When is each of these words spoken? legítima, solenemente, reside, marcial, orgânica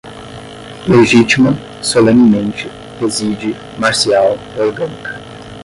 legítima, 0.87 1.53
solenemente, 1.79 2.67
reside, 2.99 3.53
marcial, 3.77 4.35
orgânica 4.57 5.21